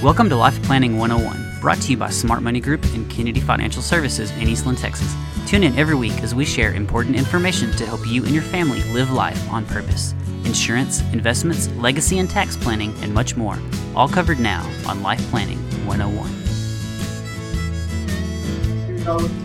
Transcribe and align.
Welcome 0.00 0.28
to 0.28 0.36
Life 0.36 0.62
Planning 0.62 0.96
101, 0.96 1.60
brought 1.60 1.78
to 1.78 1.90
you 1.90 1.96
by 1.96 2.08
Smart 2.08 2.40
Money 2.40 2.60
Group 2.60 2.84
and 2.94 3.10
Kennedy 3.10 3.40
Financial 3.40 3.82
Services 3.82 4.30
in 4.36 4.46
Eastland, 4.46 4.78
Texas. 4.78 5.12
Tune 5.44 5.64
in 5.64 5.76
every 5.76 5.96
week 5.96 6.22
as 6.22 6.36
we 6.36 6.44
share 6.44 6.72
important 6.72 7.16
information 7.16 7.72
to 7.72 7.84
help 7.84 8.06
you 8.06 8.22
and 8.22 8.32
your 8.32 8.44
family 8.44 8.80
live 8.92 9.10
life 9.10 9.50
on 9.50 9.66
purpose. 9.66 10.14
Insurance, 10.44 11.00
investments, 11.12 11.68
legacy 11.70 12.20
and 12.20 12.30
tax 12.30 12.56
planning, 12.56 12.94
and 13.02 13.12
much 13.12 13.36
more. 13.36 13.58
All 13.96 14.08
covered 14.08 14.38
now 14.38 14.64
on 14.86 15.02
Life 15.02 15.20
Planning 15.30 15.58
101. 15.84 16.30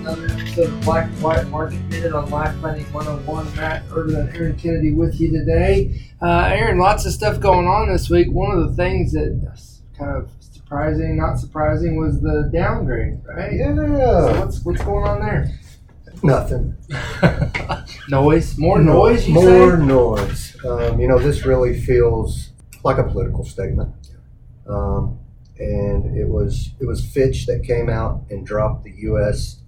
Another 0.01 0.25
episode 0.25 0.71
of 0.71 0.81
Black 0.81 1.05
and 1.05 1.21
White 1.23 1.47
Market 1.47 1.81
Minute 1.85 2.13
on 2.13 2.29
Life 2.29 2.55
Planning 2.59 2.85
101. 2.93 3.55
Matt 3.55 3.85
Ervin 3.91 4.15
and 4.17 4.29
Aaron 4.37 4.55
Kennedy 4.55 4.93
with 4.93 5.19
you 5.19 5.31
today. 5.31 5.99
Uh, 6.21 6.51
Aaron, 6.53 6.77
lots 6.77 7.07
of 7.07 7.11
stuff 7.11 7.39
going 7.39 7.65
on 7.65 7.91
this 7.91 8.07
week. 8.07 8.31
One 8.31 8.55
of 8.55 8.69
the 8.69 8.75
things 8.75 9.13
that 9.13 9.41
kind 9.97 10.17
of 10.17 10.42
surprising, 10.73 11.15
not 11.17 11.39
surprising, 11.39 11.97
was 11.97 12.19
the 12.21 12.49
downgrade, 12.51 13.19
right? 13.25 13.53
Yeah. 13.53 13.75
So 13.75 14.39
what's 14.39 14.65
what's 14.65 14.81
going 14.83 15.07
on 15.07 15.19
there? 15.19 15.51
Nothing. 16.23 16.75
noise, 18.09 18.57
more 18.57 18.79
noise. 18.81 19.27
You 19.27 19.33
More 19.35 19.77
say? 19.77 19.85
noise. 19.85 20.57
Um, 20.65 20.99
you 20.99 21.07
know, 21.07 21.19
this 21.19 21.45
really 21.45 21.79
feels 21.79 22.49
like 22.83 22.97
a 22.97 23.03
political 23.03 23.43
statement. 23.43 23.93
Um, 24.67 25.19
and 25.59 26.17
it 26.17 26.27
was 26.27 26.71
it 26.79 26.87
was 26.87 27.05
Fitch 27.05 27.45
that 27.45 27.63
came 27.63 27.89
out 27.89 28.23
and 28.31 28.45
dropped 28.45 28.83
the 28.83 28.93
U.S. 29.09 29.61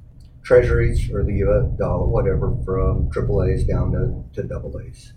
Treasuries 0.43 1.11
or 1.11 1.23
the 1.23 1.35
U.S. 1.35 1.77
dollar, 1.77 2.07
whatever, 2.07 2.57
from 2.65 3.11
triple 3.11 3.43
A's 3.43 3.63
down 3.63 3.91
to, 3.91 4.41
to 4.41 4.47
double 4.47 4.79
A's. 4.79 5.13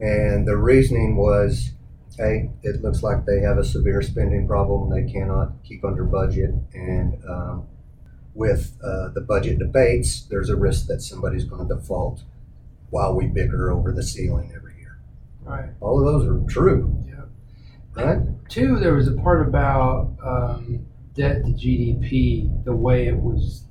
And 0.00 0.46
the 0.46 0.56
reasoning 0.56 1.16
was, 1.16 1.70
hey, 2.16 2.50
it 2.62 2.82
looks 2.82 3.02
like 3.02 3.24
they 3.24 3.40
have 3.40 3.58
a 3.58 3.64
severe 3.64 4.02
spending 4.02 4.46
problem. 4.46 4.90
They 4.90 5.10
cannot 5.10 5.52
keep 5.64 5.84
under 5.84 6.04
budget, 6.04 6.50
and 6.74 7.22
um, 7.28 7.66
with 8.34 8.76
uh, 8.82 9.08
the 9.08 9.20
budget 9.20 9.58
debates, 9.58 10.22
there's 10.22 10.50
a 10.50 10.56
risk 10.56 10.86
that 10.86 11.00
somebody's 11.02 11.44
going 11.44 11.66
to 11.68 11.74
default 11.74 12.22
while 12.90 13.14
we 13.14 13.26
bicker 13.26 13.70
over 13.70 13.92
the 13.92 14.02
ceiling 14.02 14.52
every 14.54 14.76
year. 14.78 14.98
Right. 15.42 15.70
All 15.80 15.98
of 15.98 16.04
those 16.04 16.26
are 16.28 16.46
true, 16.48 17.04
Yeah. 17.08 18.04
right? 18.04 18.18
Two, 18.48 18.78
there 18.78 18.94
was 18.94 19.08
a 19.08 19.12
part 19.12 19.46
about 19.46 20.12
um, 20.24 20.86
debt 21.14 21.44
to 21.44 21.50
GDP, 21.52 22.64
the 22.64 22.74
way 22.74 23.06
it 23.06 23.16
was 23.16 23.64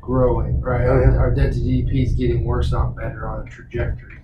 growing, 0.00 0.60
right? 0.60 0.86
Oh, 0.86 1.00
yeah. 1.00 1.16
Our 1.16 1.34
debt 1.34 1.52
to 1.52 1.58
GDP 1.60 2.04
is 2.06 2.14
getting 2.14 2.44
worse, 2.44 2.72
not 2.72 2.96
better 2.96 3.28
on 3.28 3.46
a 3.46 3.50
trajectory. 3.50 4.18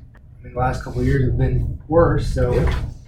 Mean, 0.44 0.52
the 0.52 0.58
last 0.58 0.82
couple 0.84 1.00
of 1.00 1.06
years 1.06 1.24
have 1.24 1.38
been 1.38 1.80
worse, 1.88 2.26
so 2.26 2.52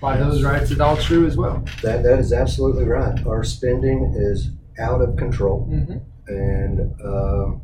by 0.01 0.17
those 0.17 0.43
rights, 0.43 0.71
it's 0.71 0.81
all 0.81 0.97
true 0.97 1.27
as 1.27 1.37
well. 1.37 1.65
That 1.83 2.03
that 2.03 2.19
is 2.19 2.33
absolutely 2.33 2.85
right. 2.87 3.25
Our 3.27 3.45
spending 3.45 4.15
is 4.17 4.51
out 4.79 5.01
of 5.03 5.17
control, 5.17 5.67
Mm-hmm. 5.71 5.99
and 6.29 7.01
um, 7.03 7.61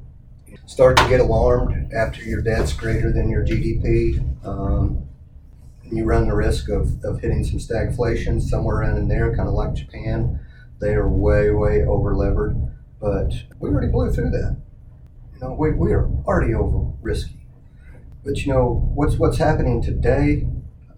start 0.67 0.97
to 0.99 1.09
get 1.09 1.21
alarmed 1.21 1.93
after 1.93 2.23
your 2.23 2.43
debt's 2.43 2.73
greater 2.75 3.13
than 3.13 3.31
your 3.31 3.45
GDP. 3.45 4.21
Um, 4.47 5.09
you 5.91 6.05
run 6.05 6.27
the 6.29 6.35
risk 6.35 6.69
of, 6.71 7.03
of 7.05 7.21
hitting 7.21 7.45
some 7.45 7.59
stagflation 7.59 8.41
somewhere 8.41 8.77
around 8.79 8.97
in 8.99 9.09
there, 9.09 9.35
kind 9.37 9.47
of 9.49 9.55
like 9.55 9.75
Japan. 9.75 10.41
They 10.81 10.95
are 10.95 11.07
way, 11.09 11.51
way 11.51 11.85
over 11.85 12.15
levered, 12.17 12.57
but 13.01 13.31
we 13.59 13.69
already 13.71 13.89
blew 13.89 14.11
through 14.11 14.31
that. 14.31 14.57
You 15.35 15.41
know, 15.41 15.53
we, 15.53 15.73
we 15.73 15.93
are 15.93 16.07
already 16.27 16.55
over 16.55 16.93
risky. 17.03 17.42
But 18.25 18.39
you 18.45 18.53
know, 18.53 18.91
what's 18.95 19.17
what's 19.17 19.39
happening 19.39 19.83
today? 19.83 20.47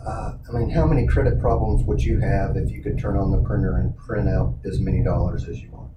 Uh, 0.04 0.36
I 0.48 0.58
mean, 0.58 0.70
how 0.70 0.86
many 0.86 1.06
credit 1.06 1.40
problems 1.40 1.82
would 1.86 2.02
you 2.02 2.20
have 2.20 2.56
if 2.56 2.70
you 2.70 2.82
could 2.82 2.98
turn 2.98 3.16
on 3.16 3.30
the 3.30 3.38
printer 3.38 3.78
and 3.78 3.96
print 3.96 4.28
out 4.28 4.54
as 4.64 4.78
many 4.78 5.02
dollars 5.02 5.48
as 5.48 5.60
you 5.62 5.70
want? 5.70 5.90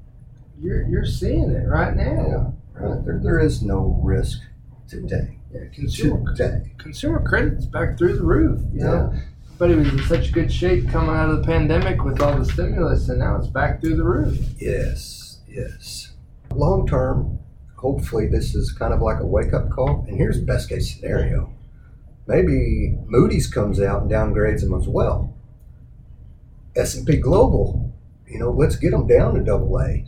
You're, 0.60 0.88
you're 0.88 1.06
seeing 1.06 1.52
it 1.52 1.68
right 1.68 1.96
now. 1.96 2.54
Right? 2.74 3.04
There, 3.06 3.20
there 3.22 3.40
is 3.40 3.62
no 3.62 4.00
risk 4.02 4.40
today. 4.88 5.38
Yeah, 5.54 5.62
consumer, 5.74 6.34
Today. 6.34 6.74
consumer 6.78 7.22
credit's 7.28 7.66
back 7.66 7.98
through 7.98 8.18
the 8.18 8.24
roof. 8.24 8.62
You 8.74 8.82
know, 8.82 9.14
everybody 9.54 9.76
was 9.76 9.90
in 9.90 10.04
such 10.08 10.32
good 10.34 10.52
shape 10.52 10.90
coming 10.90 11.16
out 11.16 11.30
of 11.30 11.38
the 11.38 11.44
pandemic 11.44 12.04
with 12.04 12.22
all 12.22 12.38
the 12.38 12.46
stimulus, 12.46 13.08
and 13.10 13.20
now 13.20 13.36
it's 13.38 13.48
back 13.48 13.82
through 13.82 13.96
the 13.98 14.04
roof. 14.04 14.38
Yes, 14.58 15.40
yes. 15.50 16.12
Long 16.54 16.86
term, 16.88 17.40
hopefully 17.78 18.28
this 18.28 18.56
is 18.56 18.72
kind 18.72 18.94
of 18.94 19.02
like 19.02 19.20
a 19.20 19.26
wake 19.26 19.54
up 19.54 19.70
call. 19.70 20.06
And 20.08 20.18
here's 20.18 20.40
the 20.40 20.46
best 20.46 20.70
case 20.70 20.96
scenario. 20.96 21.54
Maybe 22.28 22.98
Moody's 23.06 23.48
comes 23.48 23.80
out 23.80 24.02
and 24.02 24.12
downgrades 24.12 24.62
them 24.62 24.74
as 24.74 24.88
well. 24.88 25.34
S&P 26.76 27.18
Global, 27.18 27.96
you 28.28 28.40
know, 28.40 28.52
let's 28.52 28.76
get 28.76 28.92
them 28.92 29.08
down 29.08 29.34
to 29.36 29.44
double 29.44 29.80
A. 29.80 30.06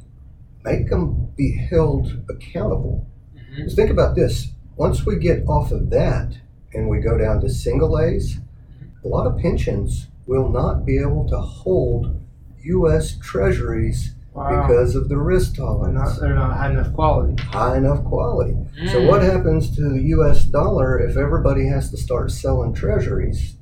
Make 0.63 0.89
them 0.89 1.31
be 1.37 1.57
held 1.57 2.21
accountable. 2.29 3.07
Mm-hmm. 3.35 3.63
Just 3.63 3.75
think 3.75 3.89
about 3.89 4.15
this. 4.15 4.49
Once 4.75 5.05
we 5.05 5.17
get 5.17 5.47
off 5.47 5.71
of 5.71 5.89
that 5.89 6.37
and 6.73 6.89
we 6.89 6.99
go 6.99 7.17
down 7.17 7.39
to 7.41 7.49
single 7.49 7.97
A's, 7.97 8.35
mm-hmm. 8.35 9.07
a 9.07 9.07
lot 9.07 9.25
of 9.25 9.39
pensions 9.39 10.07
will 10.25 10.49
not 10.49 10.85
be 10.85 10.99
able 10.99 11.27
to 11.29 11.39
hold 11.39 12.21
U.S. 12.63 13.17
treasuries 13.17 14.15
Wow. 14.33 14.61
because 14.67 14.95
of 14.95 15.09
the 15.09 15.17
risk 15.17 15.55
they're 15.55 15.65
tolerance. 15.65 15.95
not, 15.95 16.19
they're 16.21 16.35
not 16.35 16.55
high 16.55 16.69
enough 16.69 16.93
quality. 16.93 17.41
High 17.43 17.77
enough 17.77 18.03
quality. 18.05 18.55
So 18.87 18.99
Mm. 19.01 19.07
what 19.09 19.21
happens 19.23 19.75
to 19.75 19.89
the 19.89 20.01
U.S. 20.15 20.45
dollar 20.45 20.99
if 20.99 21.17
everybody 21.17 21.65
has 21.67 21.89
to 21.91 21.97
start 21.97 22.31
selling 22.31 22.73
treasuries? 22.73 23.55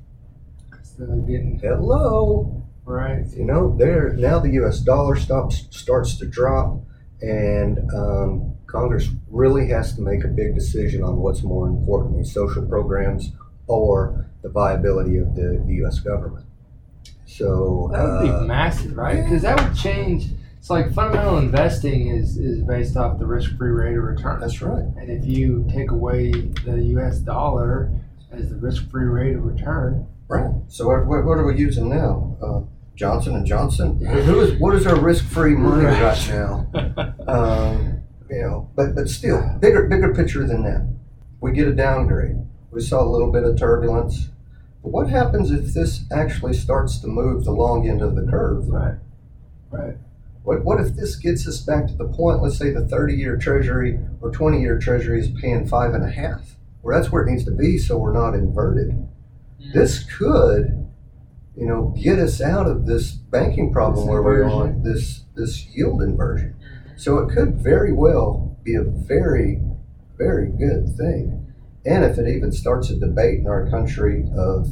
So 0.82 1.06
they're 1.06 1.16
getting 1.16 1.58
Hello, 1.62 2.62
right. 2.84 3.24
you 3.34 3.44
know, 3.44 3.74
there 3.76 4.12
now 4.14 4.38
the 4.40 4.50
U.S. 4.60 4.80
dollar 4.80 5.16
stops 5.16 5.66
starts 5.70 6.16
to 6.18 6.26
drop, 6.26 6.80
and 7.22 7.78
um, 7.94 8.54
Congress 8.66 9.08
really 9.30 9.68
has 9.68 9.94
to 9.94 10.02
make 10.02 10.22
a 10.24 10.28
big 10.28 10.54
decision 10.54 11.02
on 11.02 11.16
what's 11.16 11.42
more 11.42 11.66
important: 11.66 12.16
these 12.18 12.32
social 12.32 12.64
programs 12.66 13.32
or 13.66 14.26
the 14.42 14.48
viability 14.48 15.16
of 15.16 15.34
the, 15.34 15.62
the 15.66 15.74
U.S. 15.76 15.98
government. 16.00 16.44
So 17.26 17.90
That 17.92 18.04
would 18.04 18.22
be 18.22 18.28
uh, 18.30 18.40
massive, 18.42 18.96
right? 18.96 19.22
Because 19.22 19.42
that 19.42 19.60
would 19.62 19.76
change. 19.76 20.28
It's 20.58 20.70
like 20.70 20.92
fundamental 20.92 21.38
investing 21.38 22.08
is 22.08 22.36
is 22.36 22.62
based 22.64 22.96
off 22.96 23.18
the 23.18 23.26
risk-free 23.26 23.70
rate 23.70 23.96
of 23.96 24.04
return. 24.04 24.40
that's 24.40 24.60
right. 24.60 24.82
And 24.96 25.08
if 25.10 25.24
you 25.24 25.66
take 25.72 25.90
away 25.90 26.32
the 26.32 26.82
U.S. 26.94 27.18
dollar 27.20 27.90
as 28.32 28.50
the 28.50 28.56
risk-free 28.56 29.04
rate 29.06 29.34
of 29.36 29.44
return, 29.44 30.06
Right. 30.30 30.50
So 30.68 30.88
what, 30.88 31.06
what, 31.06 31.24
what 31.24 31.38
are 31.38 31.46
we 31.46 31.56
using 31.56 31.88
now? 31.88 32.36
Uh, 32.42 32.60
Johnson 32.94 33.34
and 33.34 33.46
Johnson. 33.46 34.04
Who 34.04 34.40
is 34.40 34.60
what 34.60 34.74
is 34.74 34.86
our 34.86 35.00
risk-free 35.00 35.54
money 35.54 35.84
Right. 35.86 36.02
right 36.02 36.28
now? 36.28 37.14
Um, 37.28 38.02
you 38.30 38.42
know, 38.42 38.70
but 38.76 38.94
but 38.94 39.08
still, 39.08 39.40
bigger 39.60 39.86
bigger 39.86 40.12
picture 40.14 40.46
than 40.46 40.62
that. 40.64 40.86
We 41.40 41.52
get 41.52 41.68
a 41.68 41.72
downgrade. 41.74 42.36
We 42.70 42.80
saw 42.82 43.02
a 43.02 43.08
little 43.08 43.30
bit 43.32 43.44
of 43.44 43.58
turbulence. 43.58 44.28
But 44.82 44.90
what 44.92 45.08
happens 45.08 45.50
if 45.50 45.72
this 45.72 46.04
actually 46.12 46.52
starts 46.54 46.98
to 47.00 47.06
move 47.06 47.44
the 47.44 47.52
long 47.52 47.88
end 47.88 48.02
of 48.02 48.14
the 48.16 48.26
curve? 48.30 48.68
right, 48.68 48.96
right, 49.70 49.96
What 50.42 50.64
what 50.64 50.80
if 50.80 50.94
this 50.94 51.16
gets 51.16 51.46
us 51.46 51.60
back 51.60 51.86
to 51.88 51.94
the 51.94 52.08
point? 52.08 52.42
Let's 52.42 52.58
say 52.58 52.72
the 52.72 52.86
thirty-year 52.86 53.36
Treasury 53.36 53.98
or 54.20 54.30
twenty-year 54.30 54.78
Treasury 54.78 55.20
is 55.20 55.30
paying 55.40 55.66
five 55.66 55.94
and 55.94 56.04
a 56.04 56.10
half. 56.10 56.56
Well, 56.82 56.98
that's 56.98 57.12
where 57.12 57.22
it 57.22 57.30
needs 57.30 57.44
to 57.44 57.50
be, 57.50 57.78
so 57.78 57.98
we're 57.98 58.12
not 58.12 58.34
inverted. 58.34 58.90
Hmm. 58.90 59.72
This 59.74 60.04
could, 60.04 60.88
you 61.56 61.66
know, 61.66 61.94
get 62.00 62.18
us 62.18 62.40
out 62.40 62.66
of 62.66 62.86
this 62.86 63.12
banking 63.12 63.72
problem 63.72 64.06
This 64.06 64.10
where 64.10 64.22
we're 64.22 64.44
on 64.44 64.82
this 64.82 65.24
this 65.34 65.66
yield 65.66 66.02
inversion. 66.02 66.54
Hmm. 66.58 66.96
So 66.96 67.18
it 67.18 67.34
could 67.34 67.56
very 67.56 67.92
well 67.92 68.56
be 68.62 68.74
a 68.74 68.82
very, 68.82 69.60
very 70.16 70.50
good 70.50 70.96
thing. 70.96 71.52
And 71.84 72.04
if 72.04 72.18
it 72.18 72.28
even 72.28 72.52
starts 72.52 72.90
a 72.90 72.96
debate 72.96 73.38
in 73.38 73.46
our 73.46 73.68
country 73.70 74.28
of 74.36 74.68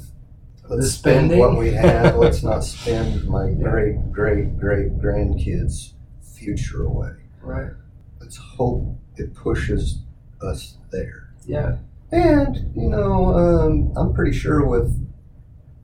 let's 0.68 0.90
spend 0.92 1.36
what 1.38 1.56
we 1.56 1.72
have, 1.72 2.16
let's 2.24 2.42
not 2.42 2.60
spend 2.64 3.26
my 3.28 3.50
great, 3.52 4.12
great, 4.12 4.58
great 4.58 4.98
grandkids' 4.98 5.92
future 6.22 6.84
away. 6.84 7.12
right. 7.42 7.70
Let's 8.20 8.36
hope 8.36 8.96
it 9.16 9.34
pushes 9.34 9.98
us 10.42 10.76
there. 10.90 11.30
Yeah, 11.46 11.76
And, 12.10 12.72
you 12.74 12.88
know, 12.88 13.34
um, 13.34 13.92
I'm 13.96 14.12
pretty 14.12 14.36
sure 14.36 14.64
with 14.66 15.05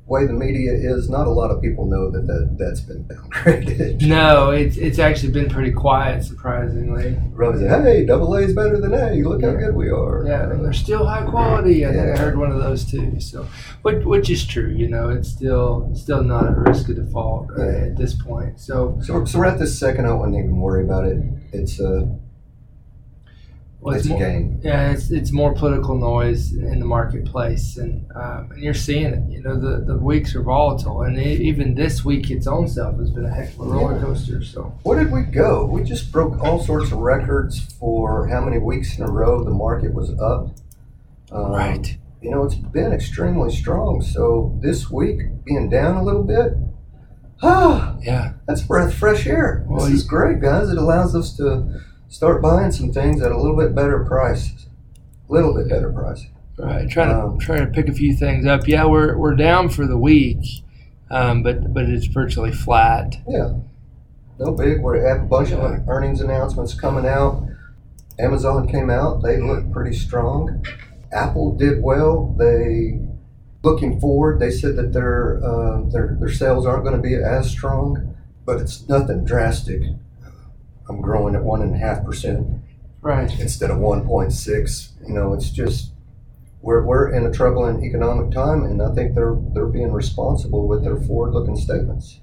way 0.06 0.26
the 0.26 0.32
media 0.32 0.72
is, 0.72 1.08
not 1.08 1.26
a 1.26 1.30
lot 1.30 1.50
of 1.50 1.62
people 1.62 1.86
know 1.86 2.10
that, 2.10 2.26
that 2.26 2.56
that's 2.58 2.80
been 2.80 3.04
downgraded. 3.04 4.02
no, 4.06 4.50
it's 4.50 4.76
it's 4.76 4.98
actually 4.98 5.32
been 5.32 5.48
pretty 5.48 5.70
quiet, 5.72 6.24
surprisingly. 6.24 7.16
Than, 7.36 7.82
hey, 7.84 8.04
double 8.04 8.34
A 8.34 8.42
is 8.42 8.54
better 8.54 8.80
than 8.80 8.92
A. 8.94 9.22
Look 9.22 9.42
how 9.42 9.52
good 9.52 9.74
we 9.74 9.88
are. 9.90 10.24
Yeah, 10.26 10.50
and 10.50 10.64
they're 10.64 10.72
still 10.72 11.06
high 11.06 11.24
quality. 11.24 11.86
I 11.86 11.92
think 11.92 12.18
I 12.18 12.20
heard 12.20 12.36
one 12.38 12.50
of 12.50 12.58
those 12.58 12.84
too. 12.84 13.20
So, 13.20 13.46
which, 13.82 14.04
which 14.04 14.30
is 14.30 14.46
true. 14.46 14.68
You 14.70 14.88
know, 14.88 15.08
it's 15.10 15.28
still 15.28 15.90
still 15.94 16.22
not 16.22 16.46
at 16.46 16.56
risk 16.56 16.88
of 16.88 16.96
default 16.96 17.50
uh, 17.58 17.64
Yeah. 17.64 17.78
at 17.86 17.96
this 17.96 18.14
point. 18.14 18.60
So, 18.60 18.98
So, 19.02 19.24
so 19.24 19.38
we're 19.38 19.46
at 19.46 19.58
this 19.58 19.78
second. 19.78 20.06
I 20.06 20.12
wouldn't 20.14 20.36
even 20.36 20.56
worry 20.56 20.84
about 20.84 21.06
it. 21.06 21.18
It's 21.52 21.80
uh, 21.80 22.06
Well, 23.82 23.96
it's 23.96 24.06
game. 24.06 24.60
Yeah, 24.62 24.92
it's 24.92 25.10
it's 25.10 25.32
more 25.32 25.52
political 25.54 25.96
noise 25.96 26.52
in 26.52 26.78
the 26.78 26.84
marketplace, 26.86 27.76
and 27.76 28.08
um, 28.14 28.48
and 28.52 28.62
you're 28.62 28.74
seeing 28.74 29.06
it. 29.06 29.28
You 29.28 29.42
know, 29.42 29.58
the, 29.58 29.84
the 29.84 29.96
weeks 29.98 30.36
are 30.36 30.42
volatile, 30.42 31.02
and 31.02 31.18
e 31.18 31.32
even 31.48 31.74
this 31.74 32.04
week 32.04 32.30
its 32.30 32.46
own 32.46 32.68
self 32.68 32.96
has 33.00 33.10
been 33.10 33.24
a 33.24 33.34
heck 33.34 33.52
of 33.54 33.60
a 33.60 33.64
roller 33.64 34.00
coaster. 34.00 34.44
So 34.44 34.72
Where 34.84 35.02
did 35.02 35.12
we 35.12 35.22
go? 35.22 35.64
We 35.66 35.82
just 35.82 36.12
broke 36.12 36.40
all 36.44 36.62
sorts 36.62 36.92
of 36.92 36.98
records 36.98 37.58
for 37.80 38.28
how 38.28 38.40
many 38.40 38.58
weeks 38.58 38.96
in 38.96 39.02
a 39.02 39.10
row 39.10 39.42
the 39.42 39.50
market 39.50 39.92
was 39.92 40.10
up. 40.20 40.54
Um, 41.32 41.50
You 42.20 42.30
know, 42.30 42.44
it's 42.44 42.54
been 42.54 42.92
extremely 42.92 43.50
strong. 43.50 44.00
So 44.00 44.56
this 44.62 44.88
week 44.90 45.22
being 45.44 45.68
down 45.68 45.96
a 45.96 46.04
little 46.04 46.22
bit, 46.22 46.52
ah, 47.42 47.96
yeah, 48.00 48.34
that's 48.46 48.62
breath 48.62 48.94
fresh 48.94 49.26
air. 49.26 49.64
Well, 49.68 49.84
this 49.86 49.94
is 49.94 50.04
great, 50.04 50.40
guys. 50.40 50.68
It 50.68 50.78
allows 50.78 51.16
us 51.16 51.36
to 51.38 51.80
start 52.12 52.42
buying 52.42 52.70
some 52.70 52.92
things 52.92 53.22
at 53.22 53.32
a 53.32 53.36
little 53.40 53.56
bit 53.56 53.74
better 53.74 54.04
prices. 54.04 54.66
A 55.28 55.32
little 55.32 55.54
bit 55.54 55.68
better 55.68 55.90
price. 55.90 56.26
right. 56.58 56.88
Trying 56.88 57.08
to 57.08 57.24
Um, 57.24 57.38
trying 57.38 57.64
to 57.66 57.72
pick 57.72 57.88
a 57.88 57.92
few 57.92 58.14
things 58.14 58.46
up. 58.46 58.68
Yeah, 58.68 58.84
we're 58.84 59.16
we're 59.16 59.34
down 59.34 59.68
for 59.70 59.86
the 59.86 59.98
week, 59.98 60.44
um, 61.10 61.42
but 61.42 61.72
but 61.72 61.84
it's 61.88 62.06
virtually 62.06 62.52
flat. 62.52 63.16
Yeah. 63.26 63.54
No 64.38 64.52
big. 64.52 64.82
We 64.82 64.98
have 64.98 65.22
a 65.22 65.26
bunch 65.26 65.50
Yeah. 65.50 65.56
of 65.76 65.88
earnings 65.88 66.20
announcements 66.20 66.74
coming 66.74 67.06
out. 67.06 67.42
Amazon 68.18 68.68
came 68.68 68.90
out. 68.90 69.22
They 69.22 69.40
look 69.40 69.70
pretty 69.72 69.96
strong. 69.96 70.64
Apple 71.12 71.56
did 71.56 71.82
well. 71.82 72.34
They 72.38 73.00
looking 73.62 73.98
forward. 74.00 74.38
They 74.40 74.50
said 74.50 74.76
that 74.76 74.92
their 74.92 75.42
uh, 75.42 75.82
their 75.90 76.16
their 76.20 76.28
sales 76.30 76.66
aren't 76.66 76.84
going 76.84 76.96
to 76.96 77.02
be 77.02 77.14
as 77.14 77.48
strong, 77.50 78.14
but 78.44 78.60
it's 78.60 78.86
nothing 78.88 79.24
drastic. 79.24 79.82
I'm 80.88 81.00
growing 81.00 81.34
at 81.34 81.42
one 81.42 81.62
and 81.62 81.74
a 81.74 81.78
half 81.78 82.04
percent 82.04 82.46
Right. 83.00 83.30
instead 83.40 83.70
of 83.70 83.78
one 83.78 84.06
point 84.06 84.32
six. 84.32 84.92
You 85.06 85.14
know, 85.14 85.32
it's 85.34 85.50
just 85.50 85.92
we're, 86.60 86.84
we're 86.84 87.10
in 87.12 87.26
a 87.26 87.32
troubling 87.32 87.84
economic 87.84 88.30
time, 88.30 88.62
and 88.64 88.80
I 88.80 88.94
think 88.94 89.14
they're 89.14 89.36
they're 89.54 89.66
being 89.66 89.92
responsible 89.92 90.68
with 90.68 90.84
their 90.84 90.96
forward 90.96 91.32
looking 91.34 91.56
statements. 91.56 92.20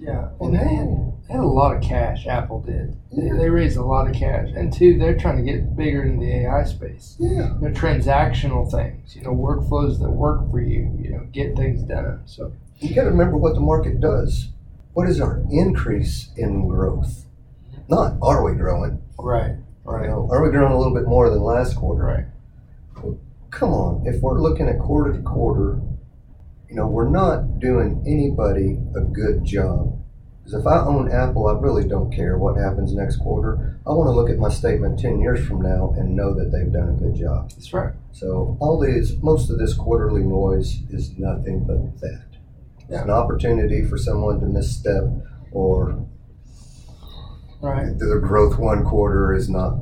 Yeah, 0.00 0.28
and 0.40 0.52
they 0.54 0.58
had, 0.58 0.88
they 1.28 1.32
had 1.34 1.40
a 1.42 1.46
lot 1.46 1.74
of 1.74 1.82
cash. 1.82 2.26
Apple 2.26 2.60
did. 2.60 2.96
They, 3.16 3.30
they 3.30 3.48
raised 3.50 3.76
a 3.78 3.82
lot 3.84 4.08
of 4.08 4.14
cash, 4.14 4.48
and 4.54 4.70
two, 4.72 4.98
they're 4.98 5.16
trying 5.16 5.36
to 5.42 5.42
get 5.50 5.74
bigger 5.76 6.02
in 6.02 6.18
the 6.18 6.30
AI 6.46 6.64
space. 6.64 7.16
Yeah. 7.18 7.54
Know, 7.60 7.70
transactional 7.70 8.70
things. 8.70 9.16
You 9.16 9.22
know, 9.22 9.34
workflows 9.34 9.98
that 10.00 10.10
work 10.10 10.50
for 10.50 10.60
you. 10.60 10.94
You 11.02 11.10
know, 11.12 11.26
get 11.32 11.56
things 11.56 11.82
done. 11.82 12.22
So 12.26 12.52
you 12.78 12.94
got 12.94 13.04
to 13.04 13.10
remember 13.10 13.36
what 13.38 13.54
the 13.54 13.60
market 13.60 14.00
does. 14.00 14.48
What 14.92 15.08
is 15.08 15.20
our 15.20 15.42
increase 15.50 16.30
in 16.36 16.68
growth? 16.68 17.24
Not 17.88 18.16
are 18.22 18.44
we 18.44 18.54
growing? 18.56 19.00
right, 19.18 19.52
You 19.84 19.92
right, 19.92 20.08
know, 20.08 20.28
are 20.30 20.42
we 20.44 20.50
growing 20.50 20.72
a 20.72 20.78
little 20.78 20.94
bit 20.94 21.06
more 21.06 21.30
than 21.30 21.40
last 21.42 21.76
quarter? 21.76 22.04
right. 22.04 22.24
Come 23.50 23.70
on, 23.72 24.06
if 24.06 24.20
we're 24.20 24.40
looking 24.40 24.68
at 24.68 24.78
quarter 24.78 25.12
to 25.14 25.22
quarter, 25.22 25.80
you 26.68 26.74
know, 26.76 26.86
we're 26.86 27.08
not 27.08 27.58
doing 27.58 28.02
anybody 28.06 28.78
a 28.94 29.00
good 29.00 29.44
job. 29.44 29.98
Because 30.44 30.60
if 30.60 30.66
I 30.66 30.84
own 30.84 31.10
Apple, 31.10 31.46
I 31.46 31.58
really 31.58 31.88
don't 31.88 32.12
care 32.12 32.36
what 32.36 32.56
happens 32.58 32.92
next 32.92 33.16
quarter. 33.16 33.80
I 33.86 33.90
want 33.90 34.08
to 34.08 34.12
look 34.12 34.28
at 34.30 34.38
my 34.38 34.48
statement 34.50 34.98
10 34.98 35.20
years 35.20 35.46
from 35.46 35.62
now 35.62 35.94
and 35.96 36.14
know 36.14 36.34
that 36.34 36.52
they've 36.52 36.72
done 36.72 36.90
a 36.90 36.92
good 36.92 37.14
job. 37.16 37.50
That's 37.50 37.72
right. 37.72 37.94
So 38.12 38.56
all 38.60 38.78
these, 38.78 39.16
most 39.22 39.48
of 39.50 39.58
this 39.58 39.74
quarterly 39.74 40.22
noise 40.22 40.80
is 40.90 41.16
nothing 41.18 41.64
but 41.64 41.98
that. 42.00 42.24
It's 42.88 43.00
an 43.02 43.10
opportunity 43.10 43.84
for 43.84 43.96
someone 43.96 44.38
to 44.40 44.46
misstep 44.46 45.04
or 45.50 46.06
Right. 47.66 47.98
the 47.98 48.20
growth 48.22 48.58
one 48.58 48.84
quarter 48.84 49.34
is 49.34 49.48
not, 49.48 49.78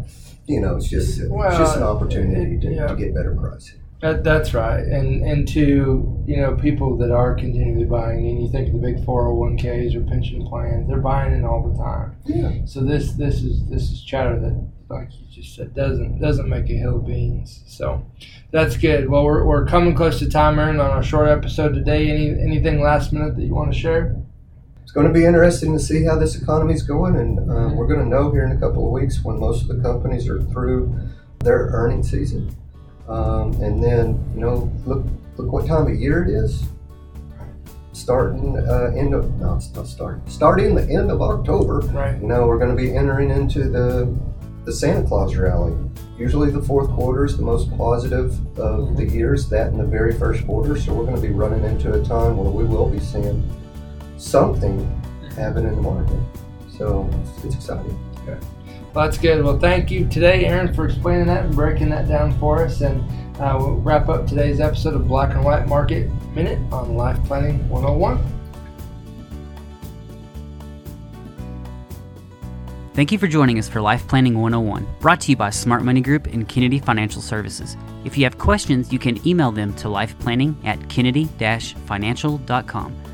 you 0.47 0.61
know, 0.61 0.77
it's 0.77 0.89
just 0.89 1.19
it's 1.21 1.29
Well, 1.31 1.57
just 1.59 1.77
an 1.77 1.83
opportunity 1.83 2.59
to, 2.61 2.75
yeah. 2.75 2.87
to 2.87 2.97
get 2.97 3.15
better 3.15 3.35
pricing. 3.35 3.81
That, 4.01 4.23
that's 4.23 4.53
right, 4.53 4.81
and 4.85 5.23
and 5.25 5.49
to 5.49 6.23
you 6.27 6.37
know 6.37 6.57
people 6.57 6.99
that 6.99 7.11
are 7.11 7.35
continually 7.35 7.87
buying 7.87 8.27
and 8.29 8.43
You 8.43 8.51
think 8.51 8.67
of 8.69 8.75
the 8.75 8.79
big 8.81 9.03
four 9.05 9.25
hundred 9.25 9.35
one 9.37 9.57
ks 9.57 9.95
or 9.95 10.03
pension 10.03 10.47
plans; 10.47 10.87
they're 10.89 10.99
buying 10.99 11.33
in 11.33 11.43
all 11.45 11.63
the 11.71 11.79
time. 11.79 12.17
Yeah. 12.27 12.67
So 12.67 12.81
this 12.81 13.13
this 13.13 13.37
is 13.43 13.65
this 13.71 13.91
is 13.91 14.03
chatter 14.03 14.39
that, 14.41 14.69
like 14.91 15.09
you 15.19 15.27
just 15.31 15.55
said, 15.57 15.75
doesn't 15.75 16.21
doesn't 16.21 16.49
make 16.51 16.69
a 16.69 16.75
hill 16.75 16.97
of 16.97 17.07
beans. 17.07 17.63
So 17.67 18.05
that's 18.51 18.77
good. 18.77 19.09
Well, 19.09 19.25
we're, 19.25 19.45
we're 19.45 19.65
coming 19.65 19.95
close 19.95 20.19
to 20.19 20.29
time, 20.29 20.59
Aaron, 20.59 20.81
on 20.81 20.91
our 20.91 21.03
short 21.03 21.29
episode 21.31 21.73
today. 21.75 22.11
Any 22.11 22.29
anything 22.29 22.83
last 22.83 23.11
minute 23.11 23.37
that 23.37 23.45
you 23.45 23.55
want 23.55 23.73
to 23.73 23.79
share? 23.79 24.17
Going 24.95 25.09
to 25.09 25.13
be 25.13 25.25
interesting 25.25 25.73
to 25.73 25.81
see 25.81 26.05
how 26.05 26.17
this 26.17 26.41
economy 26.41 26.73
is 26.73 26.85
going, 26.85 27.17
and 27.17 27.41
uh, 27.41 27.75
we're 27.75 27.89
going 27.89 27.99
to 27.99 28.09
know 28.09 28.31
here 28.31 28.45
in 28.45 28.53
a 28.53 28.61
couple 28.61 28.87
of 28.87 28.93
weeks 28.93 29.25
when 29.25 29.41
most 29.41 29.63
of 29.63 29.67
the 29.67 29.83
companies 29.83 30.29
are 30.29 30.41
through 30.41 30.97
their 31.41 31.67
earning 31.73 32.05
season. 32.05 32.57
Um, 33.09 33.61
and 33.61 33.83
then, 33.83 34.25
you 34.37 34.41
know, 34.41 34.73
look 34.87 35.05
look 35.37 35.53
what 35.53 35.67
time 35.67 35.89
of 35.89 35.95
year 35.97 36.23
it 36.23 36.31
is. 36.31 36.63
Starting 37.91 38.57
uh, 38.57 38.93
end 38.97 39.15
of 39.15 39.35
no, 39.41 39.57
it's 39.57 39.75
not 39.75 39.89
starting. 39.89 40.23
Starting 40.29 40.77
the 40.77 40.89
end 40.89 41.11
of 41.11 41.21
October. 41.21 41.81
Right. 41.81 42.17
You 42.21 42.29
know, 42.29 42.47
we're 42.47 42.59
going 42.59 42.75
to 42.75 42.81
be 42.81 42.97
entering 42.97 43.31
into 43.33 43.69
the 43.69 44.17
the 44.65 44.73
Santa 44.73 45.05
Claus 45.09 45.35
rally. 45.35 45.77
Usually, 46.17 46.53
the 46.53 46.63
fourth 46.63 46.89
quarter 46.91 47.25
is 47.25 47.37
the 47.37 47.43
most 47.43 47.77
positive 47.77 48.39
of 48.57 48.97
the 48.97 49.07
years. 49.07 49.49
That 49.49 49.73
in 49.73 49.79
the 49.79 49.85
very 49.85 50.15
first 50.15 50.47
quarter. 50.47 50.79
So 50.79 50.95
we're 50.95 51.05
going 51.05 51.17
to 51.17 51.23
be 51.23 51.31
running 51.31 51.65
into 51.65 51.93
a 51.93 52.05
time 52.05 52.37
where 52.37 52.49
we 52.49 52.63
will 52.63 52.89
be 52.89 53.01
seeing 53.01 53.43
something 54.17 54.81
happen 55.37 55.67
in 55.67 55.77
the 55.77 55.83
market. 55.83 56.19
So 56.77 57.09
it's, 57.23 57.45
it's 57.45 57.55
exciting. 57.57 57.99
Well, 58.95 59.07
that's 59.07 59.19
good. 59.19 59.45
Well, 59.45 59.59
thank 59.59 59.91
you 59.91 60.09
today, 60.09 60.47
Aaron, 60.47 60.73
for 60.73 60.87
explaining 60.87 61.27
that 61.27 61.47
and 61.47 61.55
breaking 61.55 61.91
that 61.91 62.07
down 62.07 62.39
for 62.39 62.65
us. 62.65 62.81
And 62.81 63.03
uh, 63.41 63.57
we'll 63.59 63.75
wrap 63.75 64.09
up 64.09 64.29
today's 64.29 64.61
episode 64.61 64.95
of 64.95 65.09
Black 65.09 65.35
and 65.35 65.45
White 65.45 65.67
Market 65.67 66.09
Minute 66.33 66.61
on 66.73 66.97
Life 66.97 67.19
Planning 67.25 67.69
101. 67.69 68.25
Thank 72.95 73.11
you 73.11 73.19
for 73.19 73.27
joining 73.27 73.59
us 73.59 73.69
for 73.69 73.81
Life 73.81 74.07
Planning 74.07 74.41
101, 74.41 74.87
brought 75.01 75.21
to 75.23 75.33
you 75.33 75.37
by 75.37 75.51
Smart 75.51 75.83
Money 75.83 76.01
Group 76.01 76.29
and 76.29 76.49
Kennedy 76.49 76.79
Financial 76.79 77.21
Services. 77.21 77.77
If 78.05 78.17
you 78.17 78.23
have 78.23 78.39
questions, 78.39 78.93
you 78.93 79.01
can 79.01 79.27
email 79.27 79.51
them 79.51 79.75
to 79.75 79.89
lifeplanning 79.89 80.55
at 80.65 80.89
kennedy-financial.com. 80.89 83.14